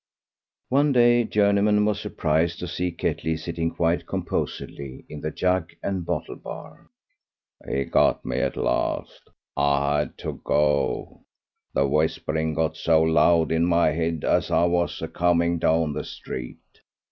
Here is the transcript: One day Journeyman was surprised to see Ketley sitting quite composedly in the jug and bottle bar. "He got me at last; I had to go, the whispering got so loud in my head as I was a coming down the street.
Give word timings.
One 0.69 0.93
day 0.93 1.23
Journeyman 1.25 1.85
was 1.85 1.99
surprised 1.99 2.57
to 2.57 2.67
see 2.67 2.91
Ketley 2.91 3.37
sitting 3.37 3.69
quite 3.69 4.07
composedly 4.07 5.05
in 5.07 5.21
the 5.21 5.29
jug 5.29 5.73
and 5.83 6.03
bottle 6.03 6.37
bar. 6.37 6.89
"He 7.69 7.83
got 7.85 8.25
me 8.25 8.39
at 8.39 8.57
last; 8.57 9.29
I 9.55 9.99
had 9.99 10.17
to 10.17 10.41
go, 10.43 11.21
the 11.75 11.87
whispering 11.87 12.55
got 12.55 12.77
so 12.77 13.03
loud 13.03 13.51
in 13.51 13.65
my 13.67 13.91
head 13.91 14.23
as 14.23 14.49
I 14.49 14.65
was 14.65 15.03
a 15.03 15.07
coming 15.07 15.59
down 15.59 15.93
the 15.93 16.03
street. 16.03 16.81